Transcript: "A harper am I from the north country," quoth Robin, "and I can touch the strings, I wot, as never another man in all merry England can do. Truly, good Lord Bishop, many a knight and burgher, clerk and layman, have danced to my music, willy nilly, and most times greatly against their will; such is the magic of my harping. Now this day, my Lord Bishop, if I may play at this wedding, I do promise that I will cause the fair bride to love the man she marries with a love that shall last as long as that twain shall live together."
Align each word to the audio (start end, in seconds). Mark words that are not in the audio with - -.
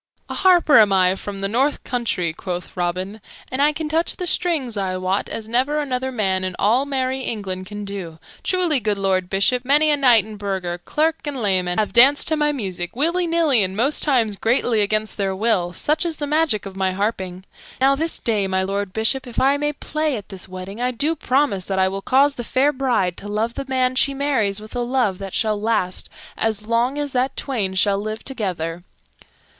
"A 0.29 0.33
harper 0.33 0.79
am 0.79 0.91
I 0.91 1.13
from 1.13 1.37
the 1.41 1.47
north 1.47 1.83
country," 1.83 2.33
quoth 2.33 2.75
Robin, 2.75 3.21
"and 3.51 3.61
I 3.61 3.71
can 3.71 3.87
touch 3.87 4.15
the 4.15 4.25
strings, 4.25 4.75
I 4.75 4.97
wot, 4.97 5.29
as 5.29 5.47
never 5.47 5.77
another 5.77 6.11
man 6.11 6.43
in 6.43 6.55
all 6.57 6.87
merry 6.87 7.19
England 7.19 7.67
can 7.67 7.85
do. 7.85 8.17
Truly, 8.41 8.79
good 8.79 8.97
Lord 8.97 9.29
Bishop, 9.29 9.63
many 9.63 9.91
a 9.91 9.95
knight 9.97 10.25
and 10.25 10.39
burgher, 10.39 10.79
clerk 10.85 11.19
and 11.25 11.39
layman, 11.39 11.77
have 11.77 11.93
danced 11.93 12.27
to 12.29 12.35
my 12.35 12.51
music, 12.51 12.95
willy 12.95 13.27
nilly, 13.27 13.61
and 13.61 13.77
most 13.77 14.01
times 14.01 14.37
greatly 14.37 14.81
against 14.81 15.17
their 15.17 15.35
will; 15.35 15.71
such 15.71 16.03
is 16.03 16.17
the 16.17 16.25
magic 16.25 16.65
of 16.65 16.75
my 16.75 16.93
harping. 16.93 17.43
Now 17.79 17.93
this 17.93 18.17
day, 18.17 18.47
my 18.47 18.63
Lord 18.63 18.93
Bishop, 18.93 19.27
if 19.27 19.39
I 19.39 19.57
may 19.57 19.71
play 19.71 20.17
at 20.17 20.29
this 20.29 20.47
wedding, 20.47 20.81
I 20.81 20.89
do 20.89 21.15
promise 21.15 21.65
that 21.65 21.77
I 21.77 21.87
will 21.87 22.01
cause 22.01 22.33
the 22.33 22.43
fair 22.43 22.73
bride 22.73 23.17
to 23.17 23.27
love 23.27 23.53
the 23.53 23.65
man 23.67 23.93
she 23.93 24.15
marries 24.15 24.59
with 24.59 24.75
a 24.75 24.79
love 24.81 25.19
that 25.19 25.35
shall 25.35 25.61
last 25.61 26.09
as 26.37 26.65
long 26.65 26.97
as 26.97 27.11
that 27.11 27.37
twain 27.37 27.75
shall 27.75 27.99
live 27.99 28.23
together." 28.23 28.83